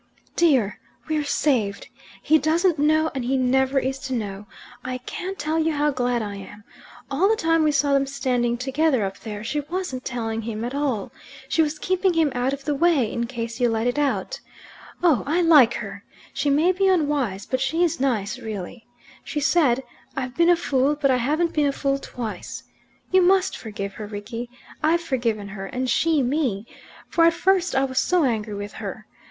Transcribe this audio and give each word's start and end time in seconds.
"Dear, 0.35 0.79
we're 1.07 1.23
saved! 1.23 1.87
He 2.23 2.39
doesn't 2.39 2.79
know, 2.79 3.11
and 3.13 3.23
he 3.23 3.37
never 3.37 3.77
is 3.77 3.99
to 3.99 4.13
know. 4.15 4.47
I 4.83 4.97
can't 4.97 5.37
tell 5.37 5.59
you 5.59 5.73
how 5.73 5.91
glad 5.91 6.23
I 6.23 6.37
am. 6.37 6.63
All 7.11 7.29
the 7.29 7.35
time 7.35 7.61
we 7.61 7.71
saw 7.71 7.93
them 7.93 8.07
standing 8.07 8.57
together 8.57 9.05
up 9.05 9.19
there, 9.19 9.43
she 9.43 9.59
wasn't 9.59 10.03
telling 10.03 10.41
him 10.41 10.63
at 10.65 10.73
all. 10.73 11.11
She 11.47 11.61
was 11.61 11.77
keeping 11.77 12.15
him 12.15 12.31
out 12.33 12.51
of 12.51 12.65
the 12.65 12.73
way, 12.73 13.11
in 13.13 13.27
case 13.27 13.59
you 13.59 13.69
let 13.69 13.85
it 13.85 13.99
out. 13.99 14.39
Oh, 15.03 15.21
I 15.27 15.43
like 15.43 15.75
her! 15.75 16.03
She 16.33 16.49
may 16.49 16.71
be 16.71 16.87
unwise, 16.87 17.45
but 17.45 17.61
she 17.61 17.83
is 17.83 17.99
nice, 17.99 18.39
really. 18.39 18.87
She 19.23 19.39
said, 19.39 19.83
'I've 20.17 20.35
been 20.35 20.49
a 20.49 20.55
fool 20.55 20.95
but 20.95 21.11
I 21.11 21.17
haven't 21.17 21.53
been 21.53 21.67
a 21.67 21.71
fool 21.71 21.99
twice.' 21.99 22.63
You 23.11 23.21
must 23.21 23.55
forgive 23.55 23.93
her, 23.93 24.07
Rickie. 24.07 24.49
I've 24.81 25.01
forgiven 25.03 25.49
her, 25.49 25.67
and 25.67 25.87
she 25.87 26.23
me; 26.23 26.65
for 27.07 27.23
at 27.25 27.33
first 27.35 27.75
I 27.75 27.83
was 27.85 27.99
so 27.99 28.23
angry 28.23 28.55
with 28.55 28.73
her. 28.81 29.05